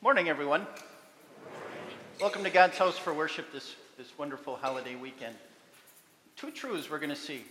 [0.00, 0.64] Morning, everyone.
[2.20, 5.34] Welcome to God's house for worship this, this wonderful holiday weekend.
[6.36, 7.42] Two truths we're going to see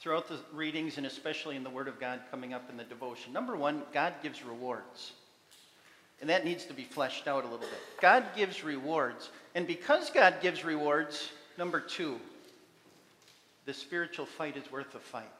[0.00, 3.32] throughout the readings and especially in the Word of God coming up in the devotion.
[3.32, 5.12] Number one, God gives rewards.
[6.20, 7.70] And that needs to be fleshed out a little bit.
[8.02, 9.30] God gives rewards.
[9.54, 12.20] And because God gives rewards, number two,
[13.64, 15.32] the spiritual fight is worth the fight.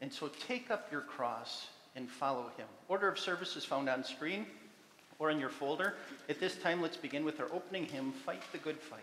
[0.00, 2.68] And so take up your cross and follow him.
[2.88, 4.46] Order of service is found on screen
[5.18, 5.94] or in your folder.
[6.28, 9.00] At this time, let's begin with our opening hymn, Fight the Good Fight.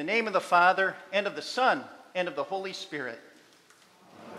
[0.00, 1.84] The name of the Father, and of the Son,
[2.14, 3.20] and of the Holy Spirit.
[4.24, 4.38] Amen.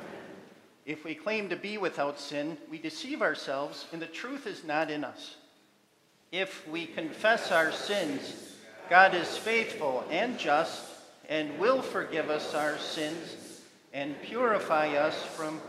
[0.87, 4.89] If we claim to be without sin, we deceive ourselves, and the truth is not
[4.89, 5.35] in us.
[6.31, 8.55] If we confess our sins,
[8.89, 10.83] God is faithful and just,
[11.29, 13.61] and will forgive us our sins
[13.93, 15.61] and purify us from.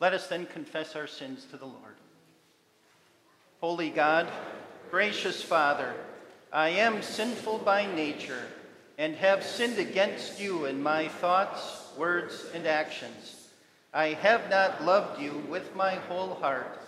[0.00, 1.96] Let us then confess our sins to the Lord.
[3.60, 4.28] Holy God,
[4.90, 5.92] gracious Father,
[6.52, 8.46] I am sinful by nature
[8.98, 13.48] and have sinned against you in my thoughts, words, and actions.
[13.94, 16.78] I have not loved you with my whole heart.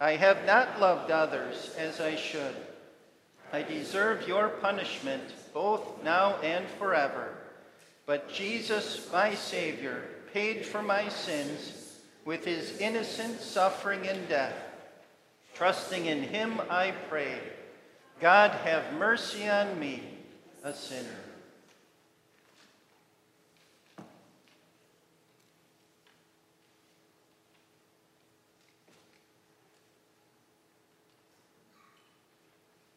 [0.00, 2.56] I have not loved others as I should.
[3.52, 5.22] I deserve your punishment
[5.54, 7.34] both now and forever.
[8.06, 10.02] But Jesus, my Savior,
[10.32, 14.56] paid for my sins with his innocent suffering and death.
[15.54, 17.38] Trusting in him, I pray.
[18.22, 20.00] God, have mercy on me,
[20.62, 21.08] a sinner.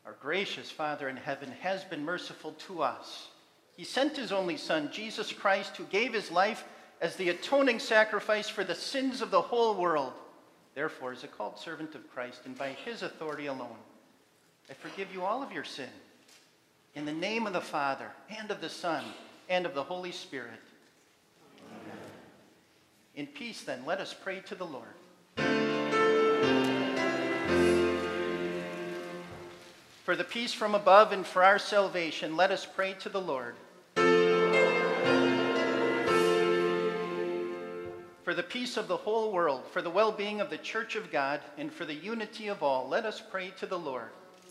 [0.05, 3.29] Our gracious Father in heaven has been merciful to us.
[3.75, 6.65] He sent his only Son, Jesus Christ, who gave his life
[7.01, 10.13] as the atoning sacrifice for the sins of the whole world.
[10.75, 13.77] Therefore, is a called servant of Christ, and by his authority alone
[14.69, 15.89] I forgive you all of your sin.
[16.95, 19.03] In the name of the Father, and of the Son,
[19.49, 20.61] and of the Holy Spirit.
[21.69, 21.97] Amen.
[23.15, 24.87] In peace, then, let us pray to the Lord.
[30.03, 33.55] For the peace from above and for our salvation, let us pray to the Lord.
[38.23, 41.11] For the peace of the whole world, for the well being of the Church of
[41.11, 44.09] God, and for the unity of all, let us pray to the Lord.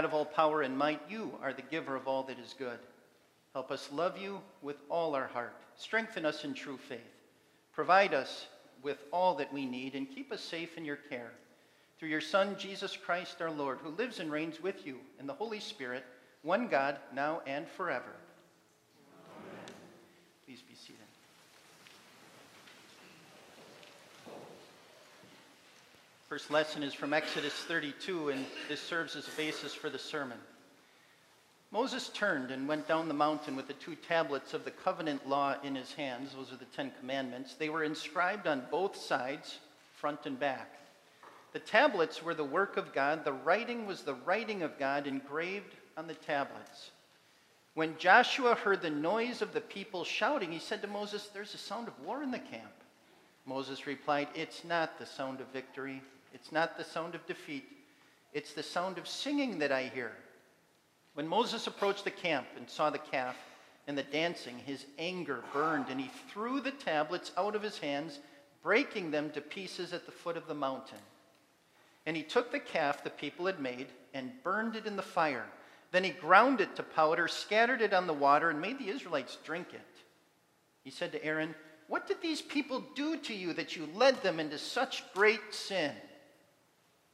[0.00, 2.78] God of all power and might, you are the giver of all that is good.
[3.52, 5.54] Help us love you with all our heart.
[5.76, 7.00] Strengthen us in true faith.
[7.74, 8.46] Provide us
[8.82, 11.32] with all that we need and keep us safe in your care.
[11.98, 15.34] Through your Son, Jesus Christ our Lord, who lives and reigns with you in the
[15.34, 16.06] Holy Spirit,
[16.40, 18.16] one God, now and forever.
[19.36, 19.74] Amen.
[20.46, 20.99] Please be seated.
[26.30, 30.38] First lesson is from Exodus 32, and this serves as a basis for the sermon.
[31.72, 35.56] Moses turned and went down the mountain with the two tablets of the covenant law
[35.64, 36.32] in his hands.
[36.32, 37.54] Those are the Ten Commandments.
[37.54, 39.58] They were inscribed on both sides,
[39.92, 40.78] front and back.
[41.52, 43.24] The tablets were the work of God.
[43.24, 46.92] The writing was the writing of God engraved on the tablets.
[47.74, 51.58] When Joshua heard the noise of the people shouting, he said to Moses, There's a
[51.58, 52.70] sound of war in the camp.
[53.46, 56.00] Moses replied, It's not the sound of victory.
[56.32, 57.64] It's not the sound of defeat.
[58.32, 60.12] It's the sound of singing that I hear.
[61.14, 63.36] When Moses approached the camp and saw the calf
[63.86, 68.20] and the dancing, his anger burned, and he threw the tablets out of his hands,
[68.62, 70.98] breaking them to pieces at the foot of the mountain.
[72.06, 75.46] And he took the calf the people had made and burned it in the fire.
[75.92, 79.36] Then he ground it to powder, scattered it on the water, and made the Israelites
[79.44, 79.80] drink it.
[80.84, 81.54] He said to Aaron,
[81.88, 85.92] What did these people do to you that you led them into such great sin?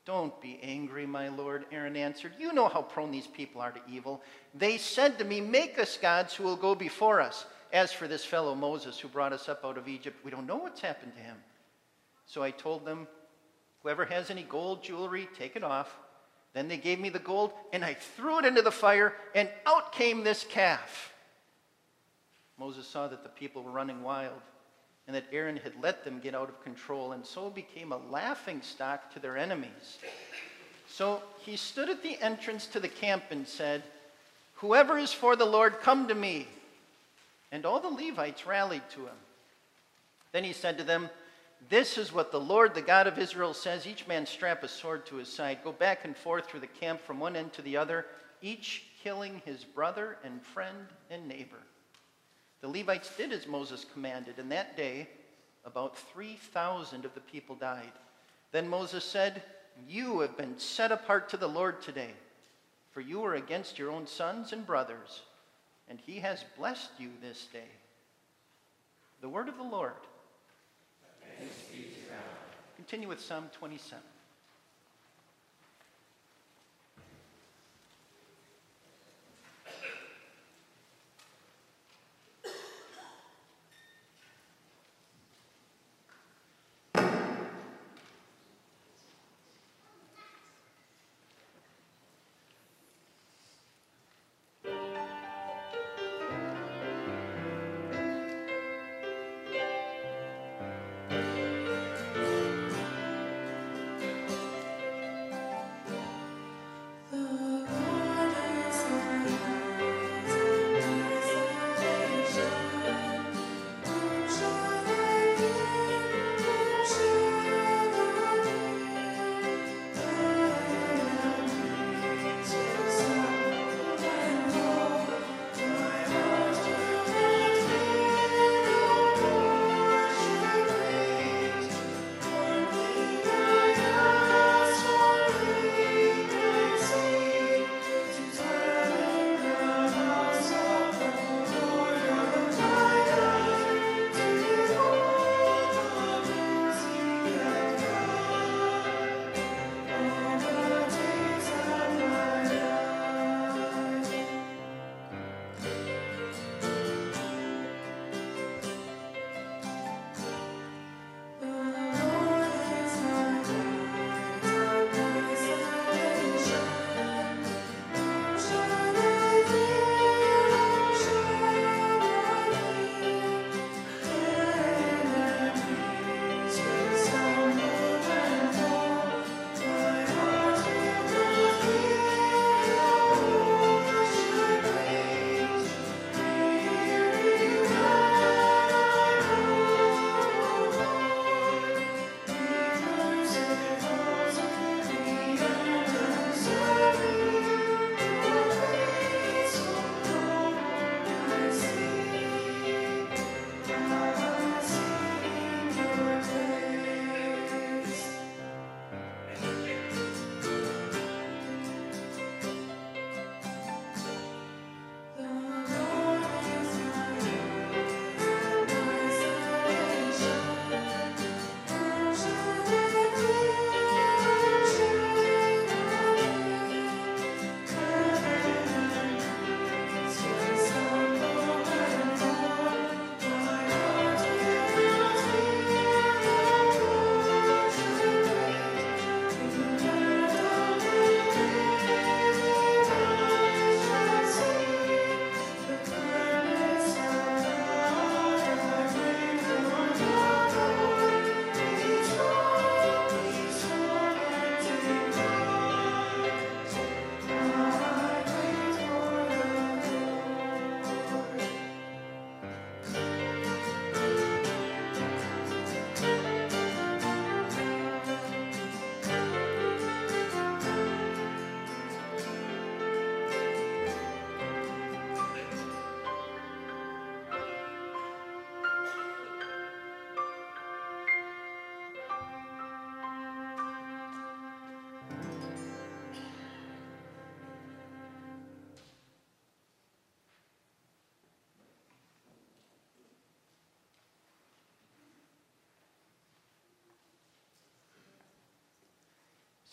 [0.07, 2.33] Don't be angry, my lord, Aaron answered.
[2.39, 4.23] You know how prone these people are to evil.
[4.55, 7.45] They said to me, Make us gods who will go before us.
[7.73, 10.57] As for this fellow Moses who brought us up out of Egypt, we don't know
[10.57, 11.37] what's happened to him.
[12.25, 13.09] So I told them,
[13.83, 15.93] Whoever has any gold jewelry, take it off.
[16.55, 19.93] Then they gave me the gold, and I threw it into the fire, and out
[19.93, 21.13] came this calf.
[22.59, 24.41] Moses saw that the people were running wild
[25.07, 28.61] and that Aaron had let them get out of control, and so became a laughing
[28.63, 29.99] stock to their enemies.
[30.89, 33.83] So he stood at the entrance to the camp and said,
[34.57, 36.49] Whoever is for the Lord, come to me.
[37.53, 39.17] And all the Levites rallied to him.
[40.33, 41.09] Then he said to them,
[41.69, 45.07] This is what the Lord, the God of Israel, says Each man strap a sword
[45.07, 47.77] to his side, go back and forth through the camp from one end to the
[47.77, 48.07] other,
[48.43, 51.63] each killing his brother and friend and neighbor.
[52.61, 55.09] The Levites did as Moses commanded, and that day
[55.65, 57.93] about 3,000 of the people died.
[58.53, 59.43] Then Moses said,
[59.89, 62.13] You have been set apart to the Lord today,
[62.93, 65.23] for you are against your own sons and brothers,
[65.89, 67.69] and he has blessed you this day.
[69.21, 69.93] The word of the Lord.
[72.77, 73.99] Continue with Psalm 27.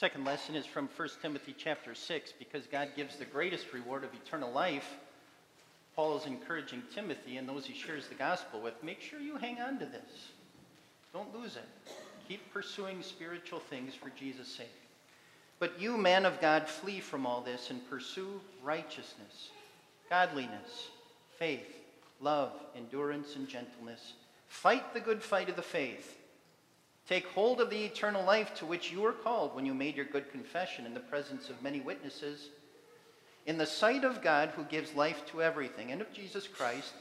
[0.04, 4.10] Second lesson is from 1 Timothy chapter 6 because God gives the greatest reward of
[4.14, 4.98] eternal life.
[5.96, 9.62] Paul is encouraging Timothy and those he shares the gospel with make sure you hang
[9.62, 10.28] on to this.
[11.14, 11.70] Don't lose it.
[12.28, 14.76] Keep pursuing spiritual things for Jesus' sake.
[15.58, 19.52] But you, man of God, flee from all this and pursue righteousness,
[20.10, 20.90] godliness,
[21.40, 21.78] faith,
[22.20, 24.16] love, endurance, and gentleness.
[24.50, 26.18] Fight the good fight of the faith.
[27.14, 30.08] Take hold of the eternal life to which you were called when you made your
[30.08, 32.48] good confession in the presence of many witnesses.
[33.46, 36.92] In the sight of God, who gives life to everything, and of Jesus Christ,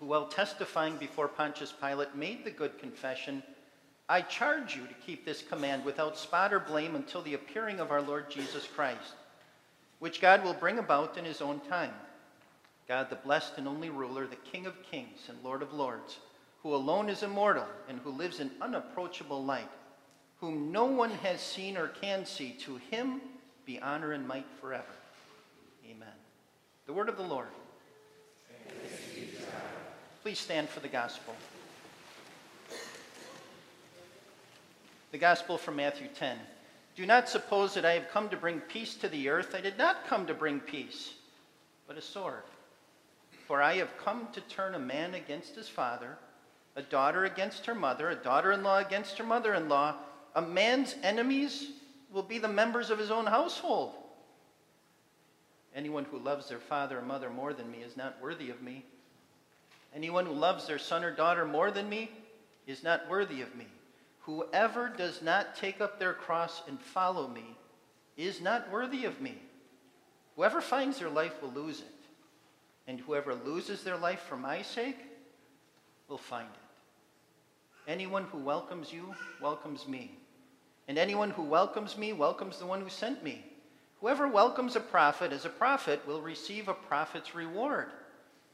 [0.00, 3.40] who, while testifying before Pontius Pilate, made the good confession
[4.08, 7.92] I charge you to keep this command without spot or blame until the appearing of
[7.92, 9.14] our Lord Jesus Christ,
[10.00, 11.94] which God will bring about in his own time.
[12.88, 16.18] God, the blessed and only ruler, the King of kings and Lord of lords,
[16.62, 19.70] who alone is immortal and who lives in unapproachable light,
[20.40, 23.20] whom no one has seen or can see, to him
[23.64, 24.84] be honor and might forever.
[25.88, 26.08] Amen.
[26.86, 27.48] The word of the Lord.
[30.22, 31.34] Please stand for the gospel.
[35.12, 36.36] The Gospel from Matthew 10.
[36.94, 39.56] Do not suppose that I have come to bring peace to the earth.
[39.56, 41.14] I did not come to bring peace,
[41.88, 42.44] but a sword.
[43.48, 46.16] For I have come to turn a man against his father,
[46.80, 49.96] a daughter against her mother, a daughter in law against her mother in law.
[50.34, 51.72] A man's enemies
[52.10, 53.92] will be the members of his own household.
[55.74, 58.84] Anyone who loves their father or mother more than me is not worthy of me.
[59.94, 62.10] Anyone who loves their son or daughter more than me
[62.66, 63.66] is not worthy of me.
[64.20, 67.56] Whoever does not take up their cross and follow me
[68.16, 69.36] is not worthy of me.
[70.36, 71.86] Whoever finds their life will lose it,
[72.86, 74.98] and whoever loses their life for my sake
[76.08, 76.59] will find it.
[77.90, 80.12] Anyone who welcomes you welcomes me,
[80.86, 83.44] and anyone who welcomes me welcomes the one who sent me.
[84.00, 87.88] Whoever welcomes a prophet as a prophet will receive a prophet's reward.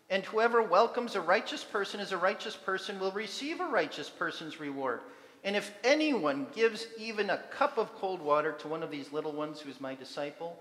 [0.09, 4.59] And whoever welcomes a righteous person as a righteous person will receive a righteous person's
[4.59, 5.01] reward.
[5.45, 9.33] And if anyone gives even a cup of cold water to one of these little
[9.33, 10.59] ones who's my disciple,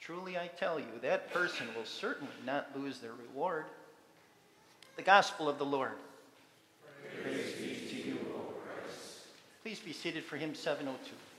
[0.00, 3.66] truly I tell you, that person will certainly not lose their reward.
[4.96, 5.92] The Gospel of the Lord.
[7.22, 9.26] Praise be to you, O Christ.
[9.62, 11.29] Please be seated for hymn 702.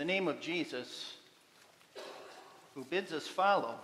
[0.00, 1.12] The name of Jesus,
[2.74, 3.74] who bids us follow,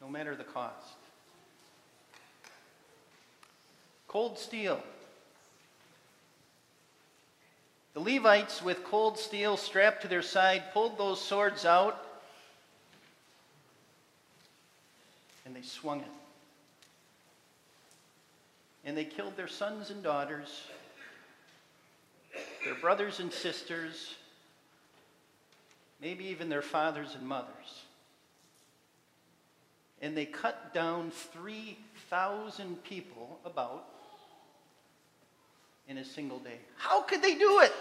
[0.00, 0.94] no matter the cost.
[4.06, 4.80] Cold steel.
[7.94, 12.06] The Levites, with cold steel strapped to their side, pulled those swords out
[15.44, 16.06] and they swung it.
[18.84, 20.62] And they killed their sons and daughters,
[22.64, 24.14] their brothers and sisters,
[26.00, 27.84] maybe even their fathers and mothers.
[30.02, 33.86] And they cut down 3,000 people about
[35.88, 36.58] in a single day.
[36.76, 37.72] How could they do it?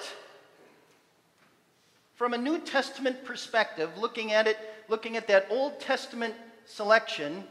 [2.15, 4.57] From a New Testament perspective, looking at it,
[4.89, 6.33] looking at that Old Testament
[6.65, 7.43] selection,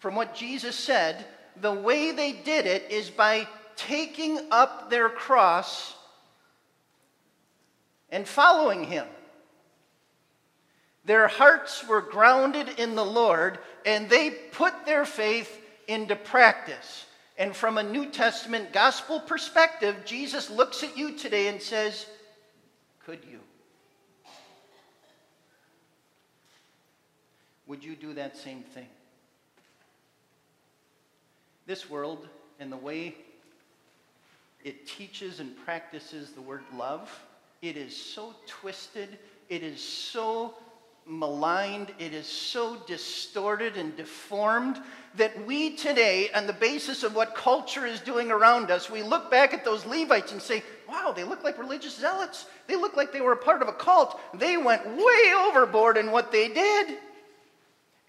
[0.00, 1.24] from what Jesus said,
[1.60, 5.94] the way they did it is by taking up their cross
[8.12, 9.06] and following him.
[11.04, 17.06] Their hearts were grounded in the Lord, and they put their faith into practice.
[17.36, 22.06] And from a New Testament gospel perspective, Jesus looks at you today and says,
[23.04, 23.40] Could you?
[27.66, 28.86] Would you do that same thing?
[31.66, 32.28] This world
[32.60, 33.16] and the way
[34.62, 37.10] it teaches and practices the word love,
[37.62, 40.54] it is so twisted, it is so
[41.06, 44.80] maligned, it is so distorted and deformed
[45.16, 49.30] that we today, on the basis of what culture is doing around us, we look
[49.30, 52.46] back at those Levites and say, wow, they look like religious zealots.
[52.66, 54.20] They look like they were a part of a cult.
[54.34, 56.98] They went way overboard in what they did.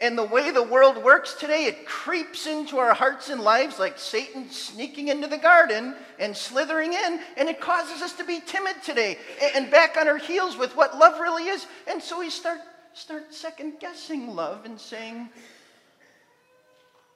[0.04, 3.98] And the way the world works today, it creeps into our hearts and lives like
[3.98, 8.84] Satan sneaking into the garden and slithering in, and it causes us to be timid
[8.84, 9.18] today
[9.56, 11.66] and back on our heels with what love really is.
[11.88, 12.60] And so we start
[12.94, 15.30] start second guessing love and saying,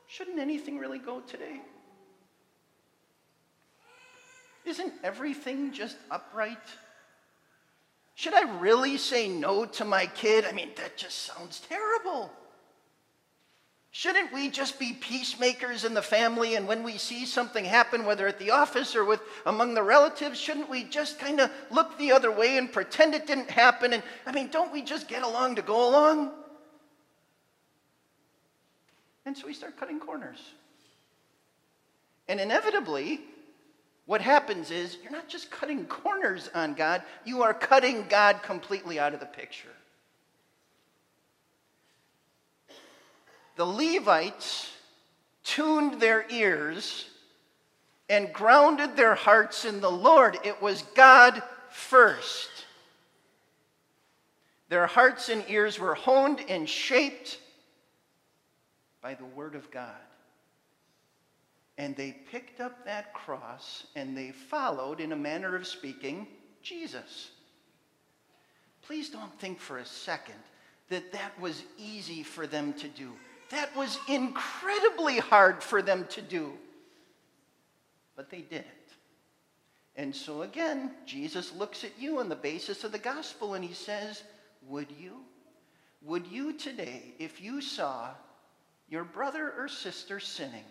[0.07, 1.59] shouldn't anything really go today?
[4.65, 6.57] Isn't everything just upright?
[8.15, 10.45] Should I really say no to my kid?
[10.45, 12.31] I mean, that just sounds terrible.
[13.97, 18.27] Shouldn't we just be peacemakers in the family and when we see something happen, whether
[18.27, 22.11] at the office or with among the relatives, shouldn't we just kind of look the
[22.11, 23.93] other way and pretend it didn't happen?
[23.93, 26.31] And I mean, don't we just get along to go along?
[29.25, 30.37] And so we start cutting corners.
[32.27, 33.21] And inevitably,
[34.05, 38.99] what happens is you're not just cutting corners on God, you are cutting God completely
[38.99, 39.73] out of the picture.
[43.57, 44.71] The Levites
[45.43, 47.05] tuned their ears
[48.09, 50.37] and grounded their hearts in the Lord.
[50.43, 52.49] It was God first.
[54.69, 57.39] Their hearts and ears were honed and shaped
[59.01, 59.95] by the Word of God.
[61.77, 66.27] And they picked up that cross and they followed, in a manner of speaking,
[66.61, 67.31] Jesus.
[68.81, 70.35] Please don't think for a second
[70.89, 73.11] that that was easy for them to do.
[73.49, 76.53] That was incredibly hard for them to do.
[78.15, 78.77] But they did it.
[79.95, 83.73] And so again, Jesus looks at you on the basis of the gospel and he
[83.73, 84.23] says,
[84.67, 85.21] Would you?
[86.03, 88.09] Would you today, if you saw
[88.89, 90.63] your brother or sister sinning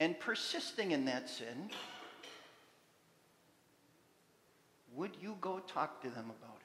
[0.00, 1.70] and persisting in that sin,
[4.94, 6.60] would you go talk to them about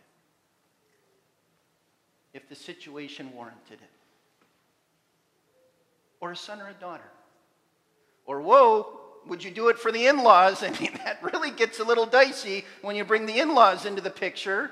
[2.34, 4.03] it if the situation warranted it?
[6.24, 7.04] Or a son or a daughter.
[8.26, 10.64] Or, whoa, would you do it for the in laws?
[10.64, 14.02] I mean, that really gets a little dicey when you bring the in laws into
[14.02, 14.72] the picture.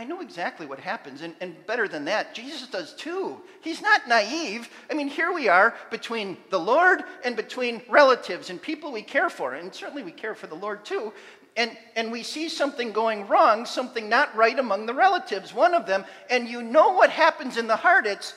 [0.00, 3.40] I know exactly what happens, and, and better than that, Jesus does too.
[3.60, 4.68] He's not naive.
[4.90, 9.30] I mean, here we are between the Lord and between relatives and people we care
[9.30, 11.12] for, and certainly we care for the Lord too.
[11.56, 15.86] And, and we see something going wrong, something not right among the relatives, one of
[15.86, 18.06] them, and you know what happens in the heart.
[18.06, 18.34] It's,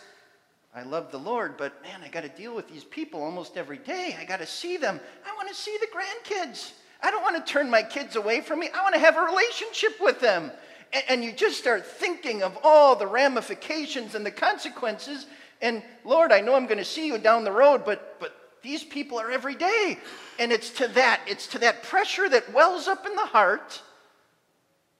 [0.76, 3.78] I love the Lord, but man, I got to deal with these people almost every
[3.78, 4.14] day.
[4.20, 5.00] I got to see them.
[5.26, 6.74] I want to see the grandkids.
[7.02, 8.70] I don't want to turn my kids away from me.
[8.76, 10.52] I want to have a relationship with them.
[10.92, 15.28] And, and you just start thinking of all the ramifications and the consequences.
[15.62, 18.84] And Lord, I know I'm going to see you down the road, but, but these
[18.84, 19.98] people are every day.
[20.40, 23.82] And it's to that, it's to that pressure that wells up in the heart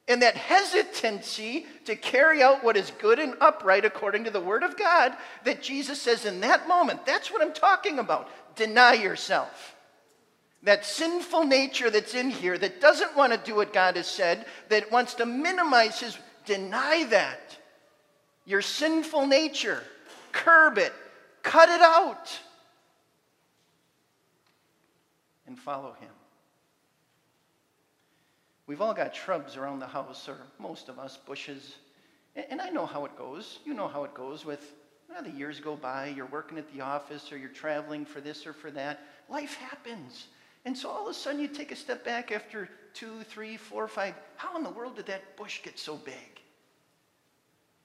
[0.08, 4.64] and that hesitancy to carry out what is good and upright according to the Word
[4.64, 5.14] of God,
[5.46, 8.30] that Jesus says in that moment, that's what I'm talking about.
[8.56, 9.76] Deny yourself.
[10.64, 14.46] That sinful nature that's in here that doesn't want to do what God has said,
[14.70, 17.58] that wants to minimize his, deny that.
[18.46, 19.82] Your sinful nature,
[20.32, 20.94] curb it,
[21.42, 22.40] cut it out,
[25.48, 26.10] and follow him.
[28.68, 31.76] We've all got shrubs around the house, or most of us, bushes.
[32.36, 33.60] And I know how it goes.
[33.64, 34.74] You know how it goes with
[35.24, 38.54] the years go by, you're working at the office, or you're traveling for this or
[38.54, 39.00] for that.
[39.30, 40.28] Life happens.
[40.66, 43.88] And so all of a sudden you take a step back after two, three, four,
[43.88, 44.16] five.
[44.36, 46.42] How in the world did that bush get so big?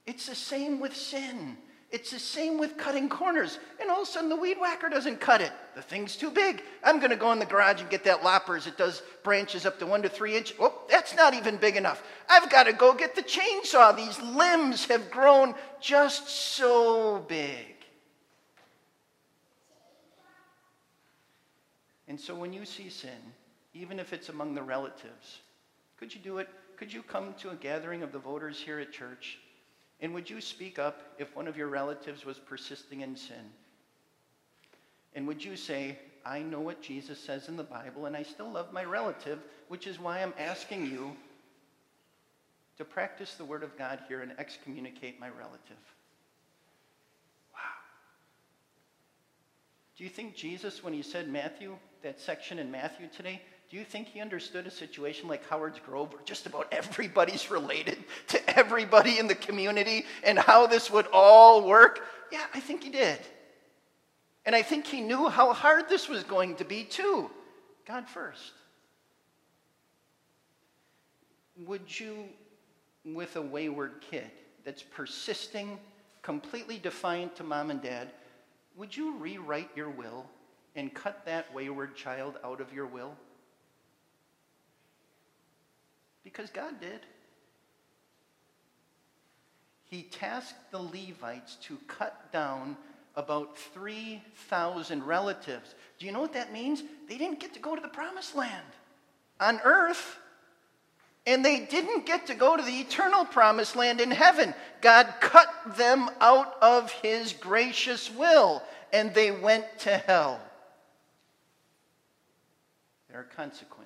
[0.06, 1.56] It's the same with sin.
[1.90, 3.58] It's the same with cutting corners.
[3.80, 5.50] And all of a sudden, the weed whacker doesn't cut it.
[5.74, 6.62] The thing's too big.
[6.84, 8.68] I'm going to go in the garage and get that loppers.
[8.68, 10.56] It does branches up to one to three inches.
[10.60, 12.02] Oh, that's not even big enough.
[12.28, 13.96] I've got to go get the chainsaw.
[13.96, 17.66] These limbs have grown just so big.
[22.06, 23.10] And so when you see sin,
[23.74, 25.40] even if it's among the relatives,
[25.98, 26.48] could you do it?
[26.76, 29.38] Could you come to a gathering of the voters here at church
[30.02, 33.50] and would you speak up if one of your relatives was persisting in sin?
[35.14, 38.50] And would you say, I know what Jesus says in the Bible, and I still
[38.50, 41.16] love my relative, which is why I'm asking you
[42.78, 45.76] to practice the Word of God here and excommunicate my relative?
[47.52, 47.60] Wow.
[49.98, 53.84] Do you think Jesus, when he said Matthew, that section in Matthew today, do you
[53.84, 59.20] think he understood a situation like Howards Grove where just about everybody's related to everybody
[59.20, 62.00] in the community and how this would all work?
[62.32, 63.20] Yeah, I think he did.
[64.44, 67.30] And I think he knew how hard this was going to be too.
[67.86, 68.54] God first.
[71.64, 72.24] Would you,
[73.04, 74.30] with a wayward kid
[74.64, 75.78] that's persisting,
[76.22, 78.08] completely defiant to mom and dad,
[78.76, 80.26] would you rewrite your will
[80.74, 83.14] and cut that wayward child out of your will?
[86.24, 87.00] Because God did.
[89.84, 92.76] He tasked the Levites to cut down
[93.16, 95.74] about 3,000 relatives.
[95.98, 96.82] Do you know what that means?
[97.08, 98.66] They didn't get to go to the promised land
[99.40, 100.18] on earth.
[101.26, 104.54] And they didn't get to go to the eternal promised land in heaven.
[104.80, 110.40] God cut them out of his gracious will, and they went to hell.
[113.10, 113.79] There are consequences.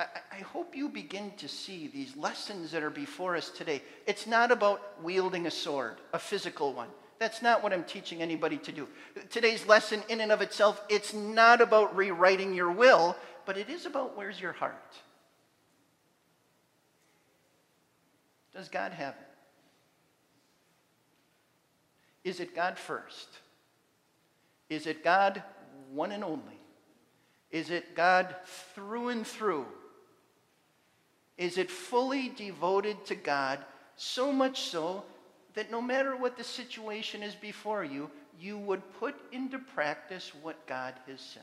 [0.00, 3.82] I, I hope you begin to see these lessons that are before us today.
[4.06, 6.88] It's not about wielding a sword, a physical one.
[7.18, 8.88] That's not what I'm teaching anybody to do.
[9.28, 13.84] Today's lesson, in and of itself, it's not about rewriting your will, but it is
[13.84, 14.96] about where's your heart.
[18.54, 19.26] Does God have it?
[22.28, 23.28] Is it God first?
[24.70, 25.42] Is it God
[25.92, 26.58] one and only?
[27.50, 28.34] Is it God
[28.74, 29.66] through and through?
[31.40, 33.60] Is it fully devoted to God,
[33.96, 35.04] so much so
[35.54, 40.66] that no matter what the situation is before you, you would put into practice what
[40.66, 41.42] God has said?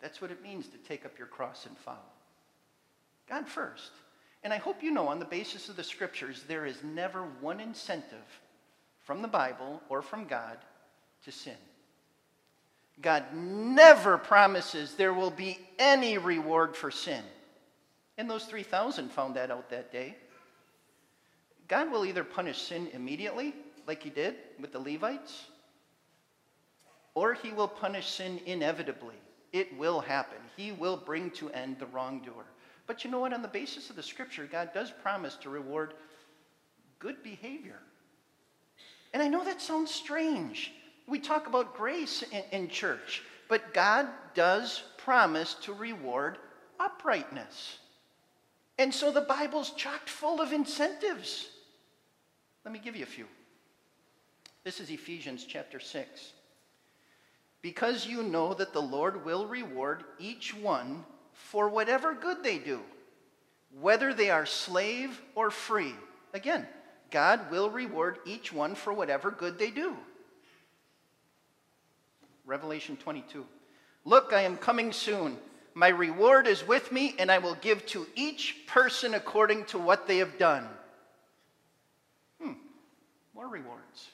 [0.00, 1.98] That's what it means to take up your cross and follow.
[3.28, 3.92] God first.
[4.42, 7.60] And I hope you know, on the basis of the scriptures, there is never one
[7.60, 8.40] incentive
[9.04, 10.58] from the Bible or from God
[11.24, 11.54] to sin.
[13.00, 17.22] God never promises there will be any reward for sin.
[18.16, 20.16] And those 3,000 found that out that day.
[21.66, 23.54] God will either punish sin immediately,
[23.86, 25.46] like he did with the Levites,
[27.14, 29.16] or he will punish sin inevitably.
[29.52, 30.38] It will happen.
[30.56, 32.44] He will bring to end the wrongdoer.
[32.86, 33.32] But you know what?
[33.32, 35.94] On the basis of the scripture, God does promise to reward
[36.98, 37.78] good behavior.
[39.12, 40.72] And I know that sounds strange.
[41.06, 46.38] We talk about grace in, in church, but God does promise to reward
[46.80, 47.78] uprightness.
[48.78, 51.48] And so the Bible's chocked full of incentives.
[52.64, 53.26] Let me give you a few.
[54.64, 56.32] This is Ephesians chapter 6.
[57.60, 62.80] Because you know that the Lord will reward each one for whatever good they do,
[63.80, 65.94] whether they are slave or free.
[66.32, 66.66] Again,
[67.10, 69.96] God will reward each one for whatever good they do.
[72.46, 73.44] Revelation 22.
[74.04, 75.38] Look, I am coming soon.
[75.74, 80.06] My reward is with me, and I will give to each person according to what
[80.06, 80.68] they have done.
[82.40, 82.52] Hmm,
[83.34, 84.10] more rewards.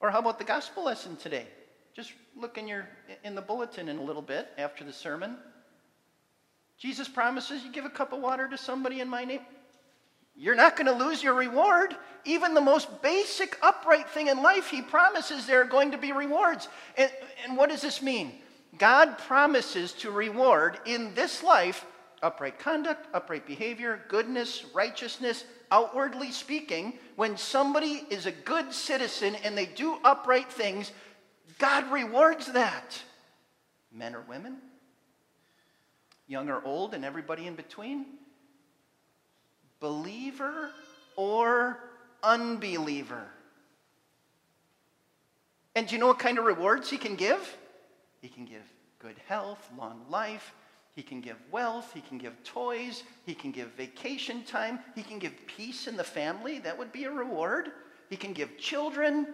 [0.00, 1.46] Or how about the gospel lesson today?
[1.94, 2.88] Just look in your
[3.24, 5.36] in the bulletin in a little bit after the sermon.
[6.78, 9.40] Jesus promises you give a cup of water to somebody in my name.
[10.34, 11.94] You're not going to lose your reward.
[12.24, 16.12] Even the most basic, upright thing in life, he promises there are going to be
[16.12, 16.68] rewards.
[16.96, 17.10] And,
[17.44, 18.32] and what does this mean?
[18.78, 21.84] God promises to reward in this life
[22.22, 26.96] upright conduct, upright behavior, goodness, righteousness, outwardly speaking.
[27.16, 30.92] When somebody is a good citizen and they do upright things,
[31.58, 33.02] God rewards that.
[33.92, 34.58] Men or women,
[36.28, 38.06] young or old, and everybody in between
[39.82, 40.70] believer
[41.16, 41.78] or
[42.22, 43.26] unbeliever.
[45.74, 47.58] And do you know what kind of rewards he can give?
[48.20, 48.62] He can give
[49.00, 50.54] good health, long life.
[50.94, 51.90] He can give wealth.
[51.92, 53.02] He can give toys.
[53.26, 54.78] He can give vacation time.
[54.94, 56.58] He can give peace in the family.
[56.60, 57.72] That would be a reward.
[58.08, 59.26] He can give children.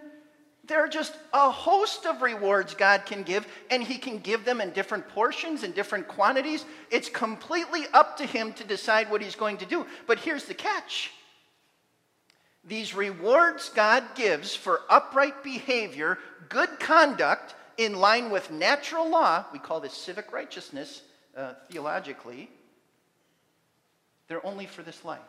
[0.69, 4.61] There are just a host of rewards God can give, and He can give them
[4.61, 6.63] in different portions and different quantities.
[6.91, 9.87] It's completely up to Him to decide what He's going to do.
[10.05, 11.11] But here's the catch
[12.63, 19.57] these rewards God gives for upright behavior, good conduct, in line with natural law, we
[19.57, 21.01] call this civic righteousness
[21.35, 22.47] uh, theologically,
[24.27, 25.19] they're only for this life.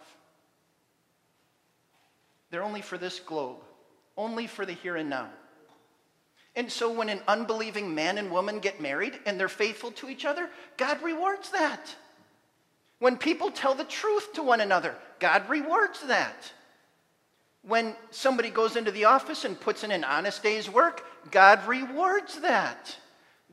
[2.51, 3.63] They're only for this globe
[4.21, 5.31] only for the here and now.
[6.55, 10.27] And so when an unbelieving man and woman get married and they're faithful to each
[10.27, 11.95] other, God rewards that.
[12.99, 16.53] When people tell the truth to one another, God rewards that.
[17.63, 22.41] When somebody goes into the office and puts in an honest day's work, God rewards
[22.41, 22.95] that.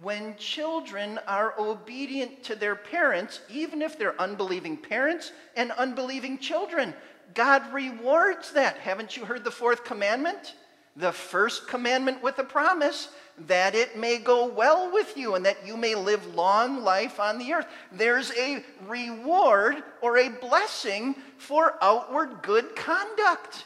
[0.02, 6.94] When children are obedient to their parents, even if they're unbelieving parents and unbelieving children,
[7.34, 8.78] God rewards that.
[8.78, 10.56] Haven't you heard the fourth commandment?
[10.96, 13.10] The first commandment with a promise
[13.46, 17.38] that it may go well with you and that you may live long life on
[17.38, 17.68] the earth.
[17.92, 23.66] There's a reward or a blessing for outward good conduct.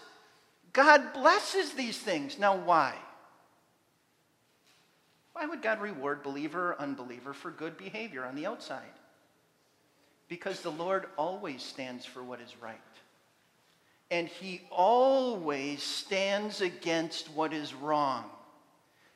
[0.74, 2.38] God blesses these things.
[2.38, 2.95] Now, why?
[5.34, 8.82] Why would God reward believer or unbeliever for good behavior on the outside?
[10.28, 12.80] Because the Lord always stands for what is right
[14.12, 18.26] and he always stands against what is wrong.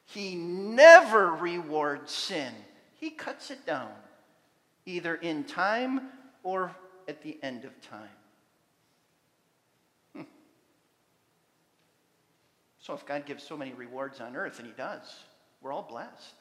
[0.06, 2.54] He never rewards sin,
[2.96, 3.92] he cuts it down,
[4.86, 6.10] either in time
[6.44, 6.74] or
[7.08, 8.10] at the end of time.
[10.16, 10.22] Hmm.
[12.80, 15.14] So, if God gives so many rewards on earth, and He does,
[15.62, 16.34] we're all blessed.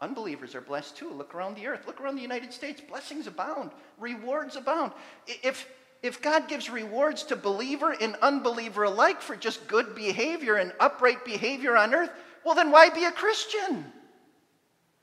[0.00, 1.10] Unbelievers are blessed too.
[1.10, 1.86] Look around the earth.
[1.86, 2.80] Look around the United States.
[2.80, 3.72] Blessings abound.
[3.98, 4.92] Rewards abound.
[5.26, 5.68] If,
[6.02, 11.24] if God gives rewards to believer and unbeliever alike for just good behavior and upright
[11.24, 12.10] behavior on earth,
[12.44, 13.84] well, then why be a Christian?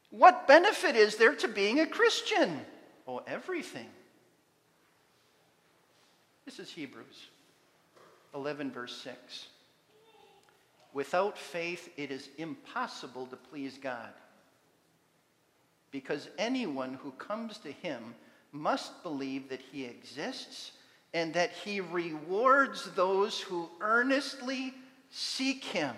[0.09, 2.61] What benefit is there to being a Christian?
[3.05, 3.87] Oh, everything.
[6.45, 7.27] This is Hebrews
[8.33, 9.47] 11, verse 6.
[10.93, 14.13] Without faith, it is impossible to please God.
[15.91, 18.15] Because anyone who comes to him
[18.53, 20.71] must believe that he exists
[21.15, 24.73] and that he rewards those who earnestly
[25.09, 25.95] seek him.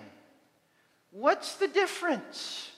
[1.10, 2.70] What's the difference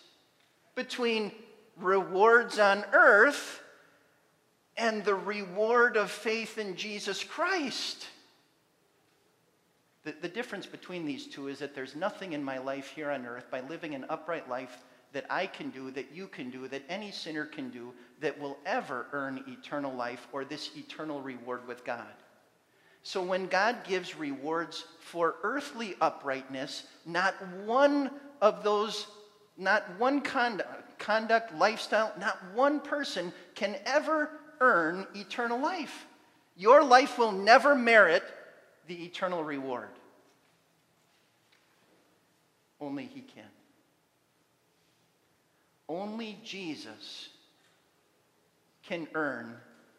[0.74, 1.32] between
[1.76, 3.62] rewards on earth
[4.78, 8.08] and the reward of faith in Jesus Christ?
[10.04, 13.26] The, the difference between these two is that there's nothing in my life here on
[13.26, 16.84] earth by living an upright life that I can do, that you can do, that
[16.88, 21.84] any sinner can do, that will ever earn eternal life or this eternal reward with
[21.84, 22.06] God.
[23.02, 27.34] So when God gives rewards for earthly uprightness, not
[27.64, 28.10] one
[28.40, 29.06] of those,
[29.56, 36.06] not one conduct, conduct, lifestyle, not one person can ever earn eternal life.
[36.56, 38.22] Your life will never merit
[38.86, 39.88] the eternal reward.
[42.80, 43.44] Only He can.
[45.88, 47.30] Only Jesus
[48.84, 49.56] can earn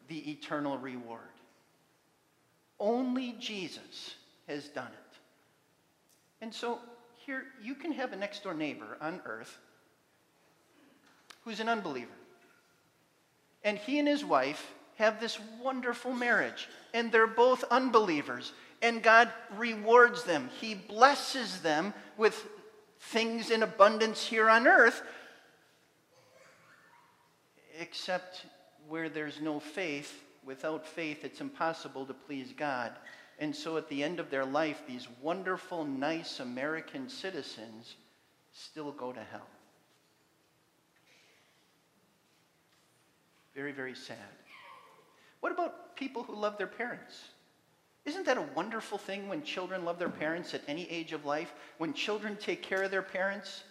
[0.07, 1.19] the eternal reward.
[2.81, 4.15] Only Jesus
[4.47, 5.17] has done it.
[6.41, 6.79] And so
[7.25, 9.55] here, you can have a next door neighbor on earth
[11.45, 12.09] who's an unbeliever.
[13.63, 18.51] And he and his wife have this wonderful marriage, and they're both unbelievers.
[18.81, 22.47] And God rewards them, He blesses them with
[22.99, 25.03] things in abundance here on earth,
[27.79, 28.45] except
[28.89, 32.91] where there's no faith without faith, it's impossible to please God.
[33.39, 37.95] And so at the end of their life, these wonderful, nice American citizens
[38.51, 39.47] still go to hell.
[43.55, 44.17] Very, very sad.
[45.39, 47.19] What about people who love their parents?
[48.05, 51.53] Isn't that a wonderful thing when children love their parents at any age of life?
[51.77, 53.63] When children take care of their parents?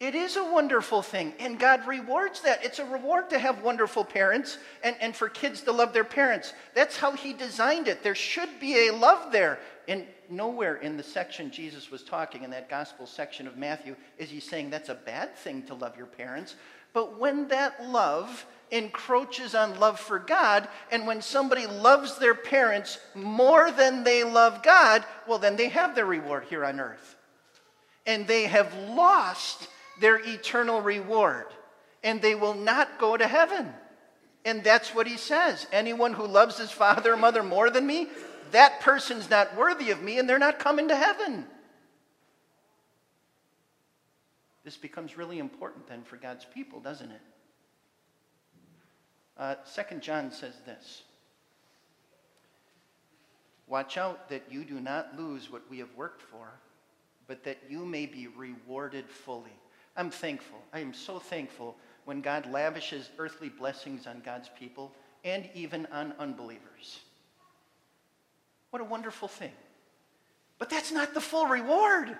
[0.00, 2.64] It is a wonderful thing, and God rewards that.
[2.64, 6.54] It's a reward to have wonderful parents and, and for kids to love their parents.
[6.74, 8.02] That's how He designed it.
[8.02, 9.58] There should be a love there.
[9.88, 14.30] And nowhere in the section Jesus was talking, in that gospel section of Matthew, is
[14.30, 16.56] He saying that's a bad thing to love your parents.
[16.94, 22.98] But when that love encroaches on love for God, and when somebody loves their parents
[23.14, 27.16] more than they love God, well, then they have their reward here on earth.
[28.06, 29.68] And they have lost
[30.00, 31.46] their eternal reward,
[32.02, 33.72] and they will not go to heaven.
[34.44, 35.66] And that's what he says.
[35.72, 38.08] Anyone who loves his father or mother more than me,
[38.52, 41.46] that person's not worthy of me, and they're not coming to heaven.
[44.64, 47.20] This becomes really important then for God's people, doesn't it?
[49.36, 51.02] Uh, Second John says this
[53.66, 56.48] Watch out that you do not lose what we have worked for,
[57.26, 59.52] but that you may be rewarded fully.
[59.96, 60.58] I'm thankful.
[60.72, 64.92] I am so thankful when God lavishes earthly blessings on God's people
[65.24, 67.00] and even on unbelievers.
[68.70, 69.52] What a wonderful thing.
[70.58, 72.16] But that's not the full reward.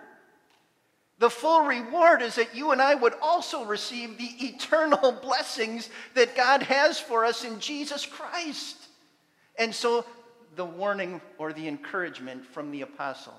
[1.18, 6.34] The full reward is that you and I would also receive the eternal blessings that
[6.34, 8.76] God has for us in Jesus Christ.
[9.58, 10.04] And so,
[10.56, 13.34] the warning or the encouragement from the apostle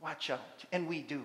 [0.00, 0.64] watch out.
[0.72, 1.22] And we do.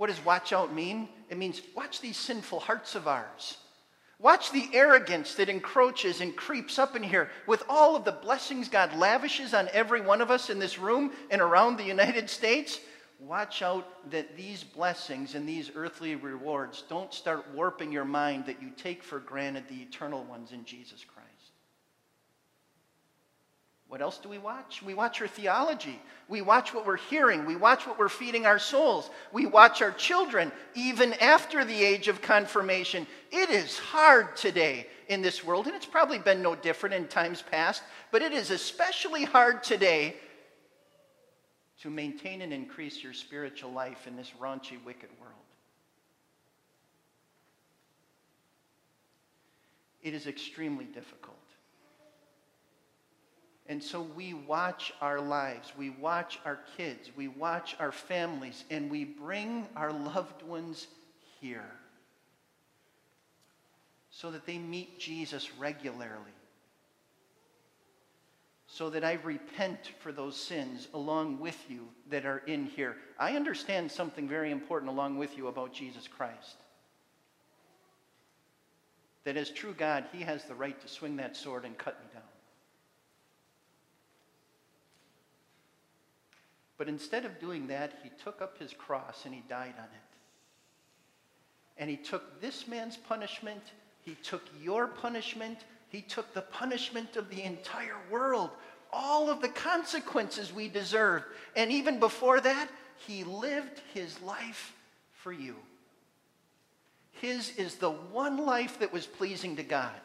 [0.00, 1.10] What does watch out mean?
[1.28, 3.58] It means watch these sinful hearts of ours.
[4.18, 8.70] Watch the arrogance that encroaches and creeps up in here with all of the blessings
[8.70, 12.80] God lavishes on every one of us in this room and around the United States.
[13.18, 18.62] Watch out that these blessings and these earthly rewards don't start warping your mind that
[18.62, 21.19] you take for granted the eternal ones in Jesus Christ.
[23.90, 24.84] What else do we watch?
[24.84, 26.00] We watch our theology.
[26.28, 27.44] We watch what we're hearing.
[27.44, 29.10] We watch what we're feeding our souls.
[29.32, 33.04] We watch our children, even after the age of confirmation.
[33.32, 37.42] It is hard today in this world, and it's probably been no different in times
[37.42, 37.82] past,
[38.12, 40.14] but it is especially hard today
[41.80, 45.34] to maintain and increase your spiritual life in this raunchy, wicked world.
[50.00, 51.39] It is extremely difficult.
[53.70, 58.90] And so we watch our lives, we watch our kids, we watch our families, and
[58.90, 60.88] we bring our loved ones
[61.40, 61.70] here
[64.10, 66.34] so that they meet Jesus regularly.
[68.66, 72.96] So that I repent for those sins along with you that are in here.
[73.20, 76.56] I understand something very important along with you about Jesus Christ.
[79.22, 82.08] That as true God, He has the right to swing that sword and cut me
[82.12, 82.29] down.
[86.80, 90.16] But instead of doing that, he took up his cross and he died on it.
[91.76, 93.60] And he took this man's punishment,
[94.00, 95.58] he took your punishment,
[95.90, 98.48] he took the punishment of the entire world,
[98.94, 101.22] all of the consequences we deserve.
[101.54, 102.70] And even before that,
[103.06, 104.74] he lived his life
[105.12, 105.56] for you.
[107.12, 110.00] His is the one life that was pleasing to God.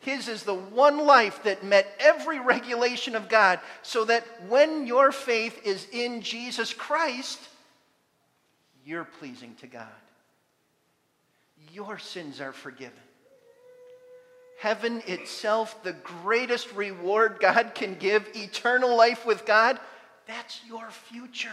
[0.00, 5.12] His is the one life that met every regulation of God, so that when your
[5.12, 7.38] faith is in Jesus Christ,
[8.84, 9.86] you're pleasing to God.
[11.72, 12.94] Your sins are forgiven.
[14.58, 19.78] Heaven itself, the greatest reward God can give, eternal life with God,
[20.26, 21.50] that's your future.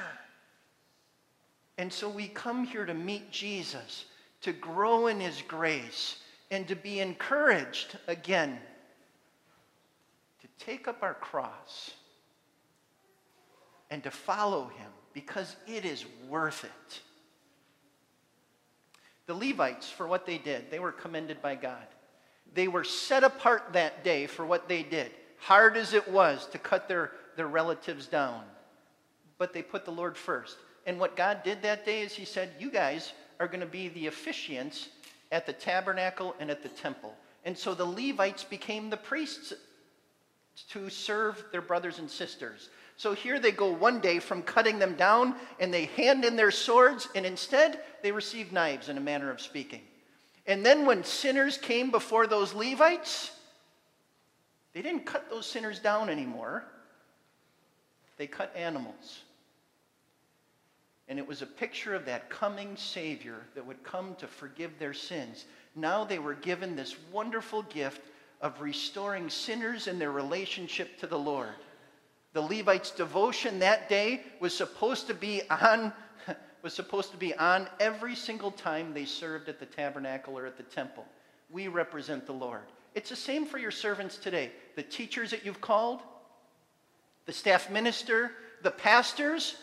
[1.77, 4.05] And so we come here to meet Jesus,
[4.41, 6.17] to grow in his grace
[6.49, 8.57] and to be encouraged again
[10.41, 11.91] to take up our cross
[13.89, 17.01] and to follow him because it is worth it.
[19.25, 21.85] The Levites, for what they did, they were commended by God.
[22.53, 26.57] They were set apart that day for what they did, hard as it was to
[26.57, 28.43] cut their, their relatives down.
[29.37, 30.57] But they put the Lord first.
[30.85, 33.89] And what God did that day is He said, You guys are going to be
[33.89, 34.87] the officiants
[35.31, 37.13] at the tabernacle and at the temple.
[37.45, 39.53] And so the Levites became the priests
[40.69, 42.69] to serve their brothers and sisters.
[42.97, 46.51] So here they go one day from cutting them down and they hand in their
[46.51, 49.81] swords, and instead they receive knives, in a manner of speaking.
[50.47, 53.31] And then when sinners came before those Levites,
[54.73, 56.63] they didn't cut those sinners down anymore,
[58.17, 59.21] they cut animals.
[61.07, 64.93] And it was a picture of that coming Savior that would come to forgive their
[64.93, 65.45] sins.
[65.75, 68.01] Now they were given this wonderful gift
[68.41, 71.53] of restoring sinners in their relationship to the Lord.
[72.33, 75.93] The Levites' devotion that day was supposed to be on
[76.61, 80.57] was supposed to be on every single time they served at the tabernacle or at
[80.57, 81.05] the temple.
[81.49, 82.63] We represent the Lord.
[82.93, 84.51] It's the same for your servants today.
[84.75, 86.01] The teachers that you've called,
[87.25, 88.31] the staff minister,
[88.63, 89.55] the pastors.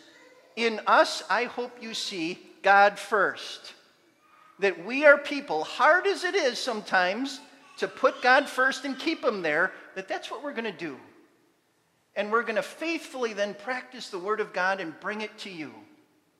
[0.56, 3.74] In us, I hope you see God first.
[4.60, 7.40] That we are people, hard as it is sometimes
[7.78, 10.96] to put God first and keep Him there, that that's what we're going to do.
[12.16, 15.50] And we're going to faithfully then practice the Word of God and bring it to
[15.50, 15.72] you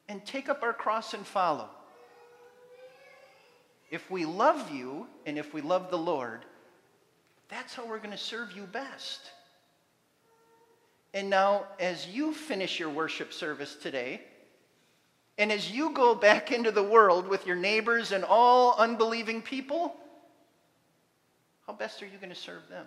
[0.08, 1.68] and take up our cross and follow.
[3.90, 6.44] If we love you and if we love the Lord,
[7.48, 9.20] that's how we're going to serve you best.
[11.14, 14.20] And now, as you finish your worship service today,
[15.38, 19.94] and as you go back into the world with your neighbors and all unbelieving people,
[21.66, 22.86] how best are you going to serve them?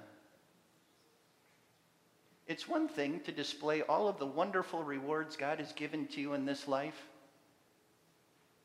[2.47, 6.33] It's one thing to display all of the wonderful rewards God has given to you
[6.33, 7.07] in this life.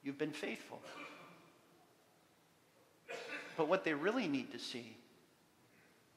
[0.02, 0.80] You've been faithful.
[3.56, 4.96] But what they really need to see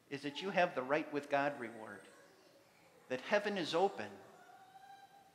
[0.10, 2.02] is that you have the right with God reward,
[3.10, 4.06] that heaven is open,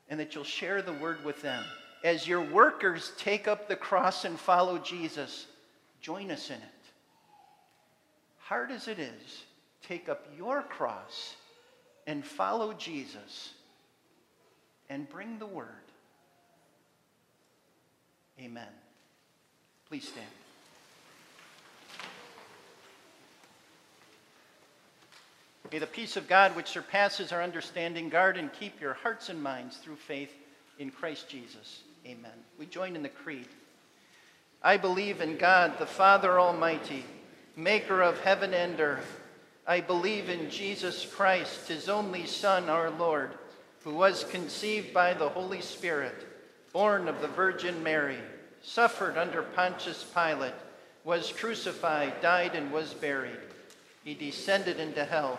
[0.08, 1.64] and that you'll share the word with them.
[2.02, 5.46] As your workers take up the cross and follow Jesus,
[6.00, 6.62] join us in it.
[8.38, 9.44] Hard as it is,
[9.86, 11.36] take up your cross
[12.06, 13.52] and follow Jesus
[14.88, 15.68] and bring the word.
[18.40, 18.66] Amen.
[19.88, 20.26] Please stand.
[25.72, 29.42] May the peace of God, which surpasses our understanding, guard and keep your hearts and
[29.42, 30.32] minds through faith
[30.78, 31.82] in Christ Jesus.
[32.06, 32.32] Amen.
[32.58, 33.48] We join in the creed.
[34.62, 37.04] I believe in God, the Father Almighty,
[37.56, 39.20] maker of heaven and earth
[39.70, 43.30] I believe in Jesus Christ, his only Son, our Lord,
[43.84, 46.26] who was conceived by the Holy Spirit,
[46.72, 48.18] born of the Virgin Mary,
[48.62, 50.54] suffered under Pontius Pilate,
[51.04, 53.38] was crucified, died, and was buried.
[54.02, 55.38] He descended into hell.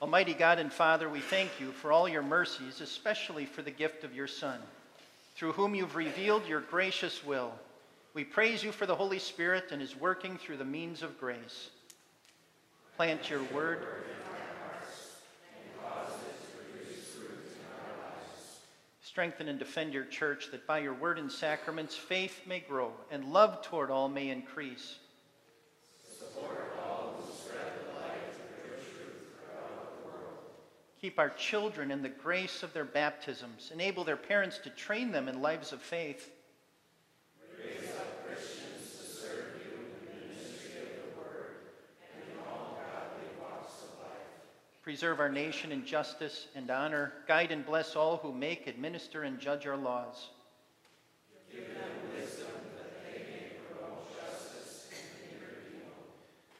[0.00, 4.02] Almighty God and Father, we thank you for all your mercies, especially for the gift
[4.04, 4.60] of your Son,
[5.36, 7.52] through whom you've revealed your gracious will
[8.12, 11.70] we praise you for the Holy Spirit and his working through the means of grace.
[12.96, 13.86] Plant your word.
[19.00, 23.24] Strengthen and defend your church that by your word and sacraments faith may grow and
[23.26, 24.96] love toward all may increase.
[31.00, 33.70] Keep our children in the grace of their baptisms.
[33.72, 36.30] Enable their parents to train them in lives of faith.
[44.82, 47.12] Preserve our nation in justice and honor.
[47.28, 50.30] Guide and bless all who make, administer, and judge our laws.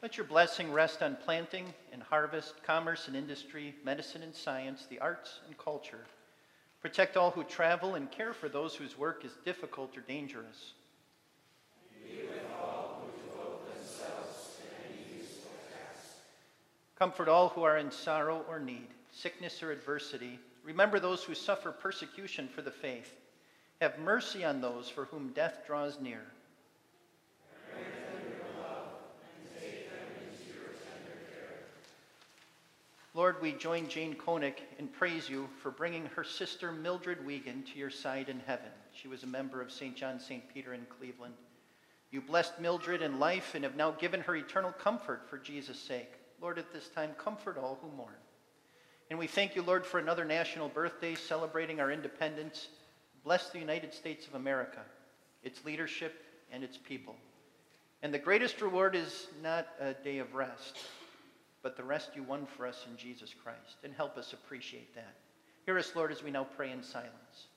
[0.02, 4.98] Let your blessing rest on planting and harvest, commerce and industry, medicine and science, the
[4.98, 6.06] arts and culture.
[6.80, 10.72] Protect all who travel and care for those whose work is difficult or dangerous.
[16.98, 20.38] Comfort all who are in sorrow or need, sickness or adversity.
[20.64, 23.20] Remember those who suffer persecution for the faith.
[23.82, 26.22] Have mercy on those for whom death draws near.
[33.12, 37.78] Lord, we join Jane Koenig and praise you for bringing her sister Mildred Wiegand to
[37.78, 38.70] your side in heaven.
[38.92, 39.96] She was a member of St.
[39.96, 40.42] John St.
[40.54, 41.34] Peter in Cleveland.
[42.12, 46.12] You blessed Mildred in life and have now given her eternal comfort for Jesus' sake.
[46.40, 48.14] Lord, at this time, comfort all who mourn.
[49.10, 52.68] And we thank you, Lord, for another national birthday celebrating our independence.
[53.24, 54.82] Bless the United States of America,
[55.42, 56.14] its leadership,
[56.52, 57.16] and its people.
[58.02, 60.78] And the greatest reward is not a day of rest,
[61.62, 63.76] but the rest you won for us in Jesus Christ.
[63.84, 65.16] And help us appreciate that.
[65.66, 67.48] Hear us, Lord, as we now pray in silence.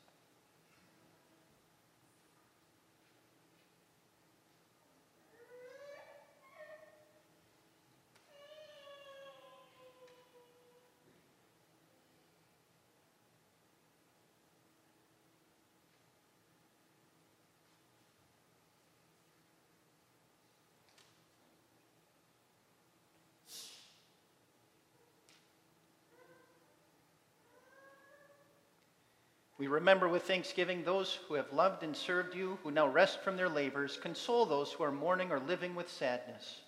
[29.64, 33.38] We remember with thanksgiving those who have loved and served you, who now rest from
[33.38, 33.96] their labors.
[33.96, 36.60] Console those who are mourning or living with sadness.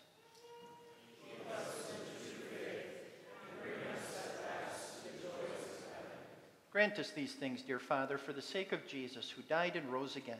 [6.72, 10.16] Grant us these things, dear Father, for the sake of Jesus, who died and rose
[10.16, 10.40] again.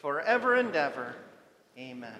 [0.00, 1.14] forever and ever.
[1.78, 2.14] Amen.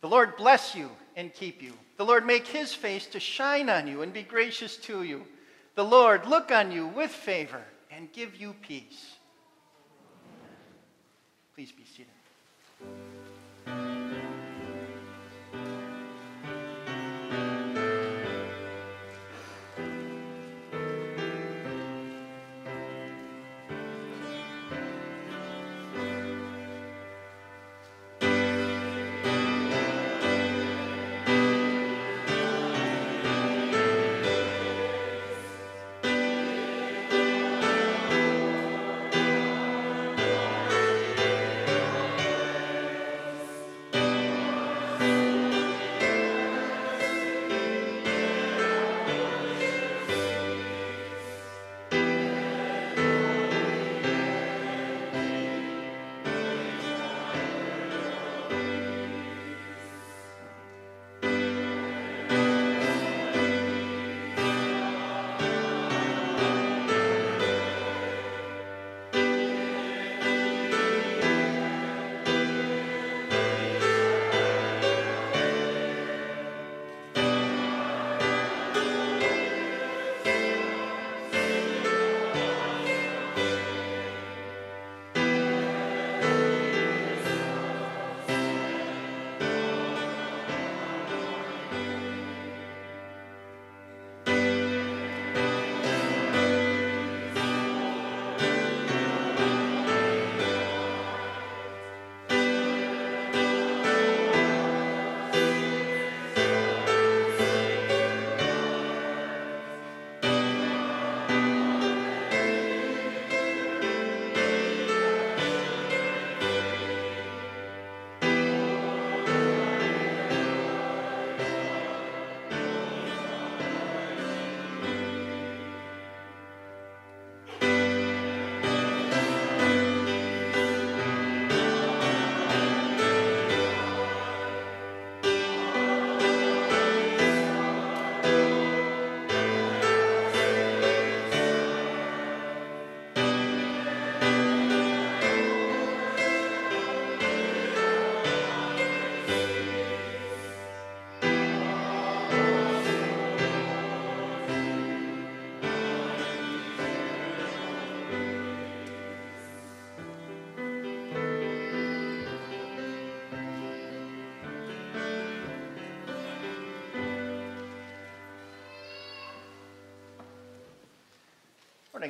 [0.00, 1.72] The Lord bless you and keep you.
[1.96, 5.26] The Lord make his face to shine on you and be gracious to you.
[5.74, 9.14] The Lord look on you with favor and give you peace.
[11.54, 12.07] Please be seated.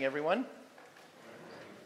[0.05, 0.47] Everyone.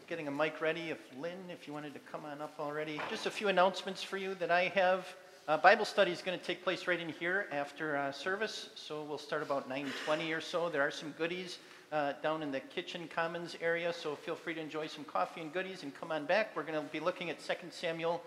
[0.07, 0.91] Getting a mic ready.
[0.91, 3.01] If Lynn, if you wanted to come on up already.
[3.09, 5.07] Just a few announcements for you that I have.
[5.47, 9.03] Uh, Bible study is going to take place right in here after uh, service, so
[9.03, 10.69] we'll start about 9:20 or so.
[10.69, 11.57] There are some goodies
[11.91, 15.51] uh, down in the kitchen commons area, so feel free to enjoy some coffee and
[15.51, 16.55] goodies and come on back.
[16.55, 18.21] We're going to be looking at 2 Samuel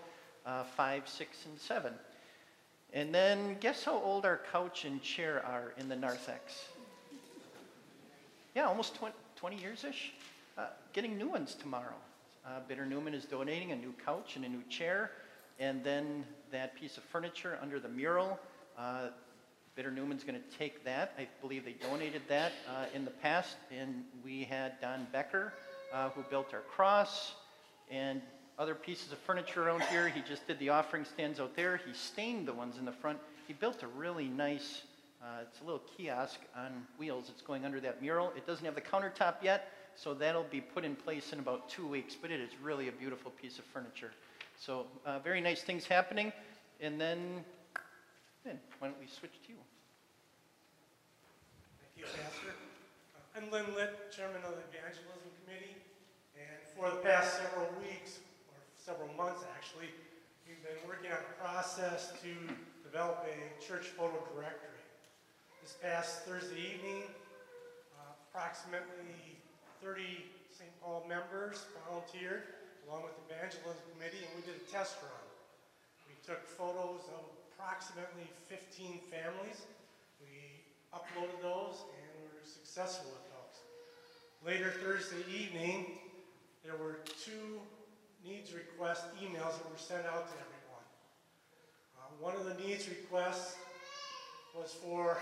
[0.45, 1.93] uh, 5, 6, and 7.
[2.93, 6.65] And then guess how old our couch and chair are in the narthex?
[8.53, 10.13] Yeah, almost 20, 20 years ish.
[10.57, 11.95] Uh, getting new ones tomorrow.
[12.45, 15.11] Uh, Bitter Newman is donating a new couch and a new chair,
[15.59, 18.39] and then that piece of furniture under the mural.
[18.77, 19.09] Uh,
[19.75, 21.13] Bitter Newman's going to take that.
[21.19, 25.53] I believe they donated that uh, in the past, and we had Don Becker,
[25.93, 27.33] uh, who built our cross,
[27.91, 28.21] and
[28.57, 30.07] other pieces of furniture around here.
[30.07, 31.79] He just did the offering stands out there.
[31.85, 33.19] He stained the ones in the front.
[33.45, 34.81] He built a really nice,
[35.21, 37.29] uh, it's a little kiosk on wheels.
[37.29, 38.31] It's going under that mural.
[38.35, 41.87] It doesn't have the countertop yet, so that'll be put in place in about two
[41.87, 44.11] weeks, but it is really a beautiful piece of furniture.
[44.59, 46.31] So, uh, very nice things happening.
[46.81, 47.43] And then,
[48.45, 49.59] then, why don't we switch to you?
[51.81, 52.53] Thank you, Pastor.
[53.35, 55.77] I'm Lynn Litt, Chairman of the Evangelism Committee,
[56.37, 58.17] and for the past several weeks,
[58.49, 59.89] or several months actually,
[60.45, 62.33] we've been working on a process to
[62.83, 64.76] develop a church photo directory.
[65.61, 67.03] This past Thursday evening,
[67.97, 69.35] uh, approximately
[69.83, 70.69] 30 St.
[70.81, 72.43] Paul members volunteered
[72.87, 75.27] along with the Evangelism Committee, and we did a test run.
[76.07, 79.67] We took photos of approximately 15 families.
[80.21, 80.63] We
[80.95, 83.57] uploaded those, and we were successful with those.
[84.45, 85.99] Later Thursday evening,
[86.63, 87.59] there were two
[88.23, 90.87] needs request emails that were sent out to everyone.
[91.99, 93.57] Uh, one of the needs requests
[94.57, 95.17] was for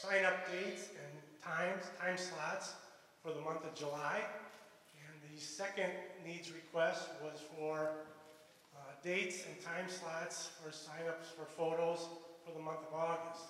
[0.00, 1.12] sign up dates and
[1.44, 2.72] times, time slots
[3.22, 4.24] for the month of July.
[5.04, 5.92] And the second
[6.24, 7.90] needs request was for
[8.74, 12.08] uh, dates and time slots for sign-ups for photos
[12.46, 13.44] for the month of August.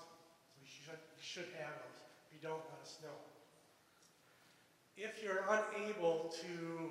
[0.50, 2.00] So you should, you should have those.
[2.26, 3.14] If you don't, let us know.
[4.96, 6.90] If you're unable to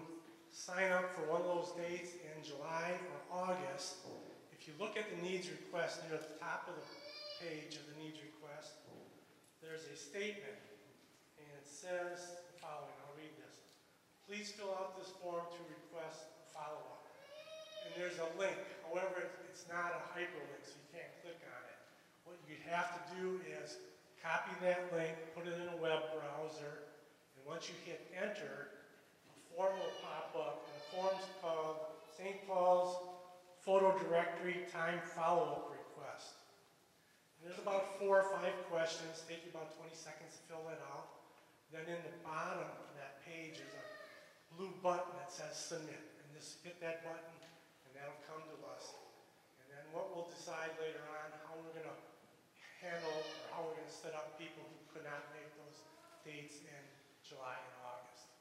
[0.50, 4.08] sign up for one of those dates in July or August,
[4.56, 6.99] if you look at the needs request near the top of the
[7.40, 8.84] page of the needs request,
[9.64, 10.60] there's a statement,
[11.40, 12.96] and it says the following.
[13.08, 13.64] I'll read this.
[14.28, 17.08] Please fill out this form to request a follow-up.
[17.88, 18.60] And there's a link.
[18.88, 21.80] However, it's not a hyperlink, so you can't click on it.
[22.28, 23.80] What you have to do is
[24.20, 26.88] copy that link, put it in a web browser,
[27.36, 28.84] and once you hit enter,
[29.32, 31.78] a form will pop up, and the form's called
[32.16, 32.44] St.
[32.48, 33.00] Paul's
[33.64, 36.39] Photo Directory Time Follow-Up Request.
[37.44, 41.20] There's about four or five questions, take you about 20 seconds to fill that out.
[41.72, 43.86] Then in the bottom of that page is a
[44.58, 46.04] blue button that says submit.
[46.20, 47.36] And just hit that button
[47.88, 48.92] and that'll come to us.
[49.64, 51.96] And then what we'll decide later on, how we're gonna
[52.84, 55.80] handle, or how we're gonna set up people who could not make those
[56.26, 56.84] dates in
[57.24, 58.34] July and August.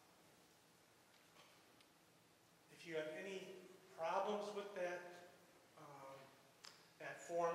[2.74, 5.28] If you have any problems with that,
[5.76, 6.16] um,
[6.98, 7.52] that form,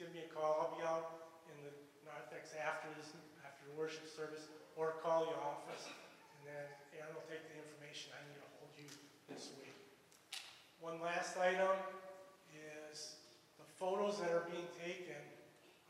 [0.00, 0.56] give me a call.
[0.64, 1.72] I'll be out in the
[2.08, 3.12] narthex after this,
[3.44, 6.64] after the worship service, or call your office, and then
[6.96, 8.88] Aaron will take the information I need to hold you
[9.28, 9.76] this week.
[10.80, 11.76] One last item
[12.48, 13.20] is
[13.60, 15.20] the photos that are being taken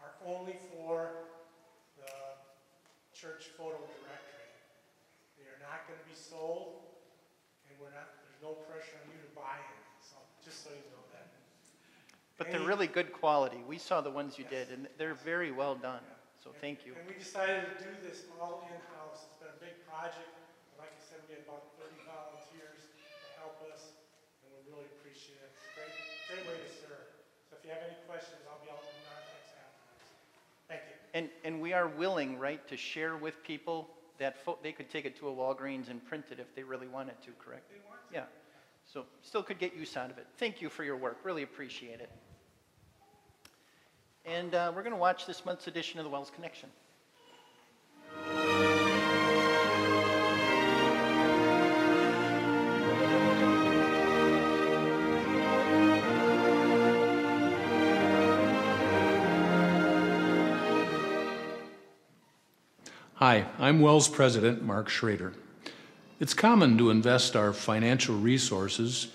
[0.03, 1.31] are only for
[1.95, 2.11] the
[3.15, 4.51] church photo directory.
[5.39, 6.83] They are not gonna be sold,
[7.71, 10.83] and we're not, there's no pressure on you to buy any, so, just so you
[10.91, 11.10] know.
[12.41, 13.61] But they're really good quality.
[13.69, 14.69] We saw the ones you Yes.
[14.69, 16.01] did, and they're very well done.
[16.43, 16.97] So thank you.
[16.97, 19.29] And we decided to do this all in-house.
[19.29, 20.25] It's been a big project.
[20.79, 23.93] Like I said, we had about 30 volunteers to help us,
[24.41, 25.53] and we really appreciate it.
[25.53, 25.93] It's a great,
[26.33, 27.13] great way to serve.
[27.45, 30.09] So if you have any questions, I'll be out in the narthex afterwards.
[30.65, 30.97] Thank you.
[31.13, 35.13] And, and we are willing, right, to share with people that they could take it
[35.21, 37.69] to a Walgreens and print it if they really wanted to, correct?
[37.69, 38.17] They want to.
[38.17, 38.25] Yeah.
[38.89, 40.27] So still could get use out of it.
[40.39, 41.21] Thank you for your work.
[41.23, 42.09] Really appreciate it.
[44.25, 46.69] And uh, we're going to watch this month's edition of the WELS Connection.
[63.15, 65.35] Hi, I'm WELS President Mark Schroeder.
[66.21, 69.09] It's common to invest our financial resources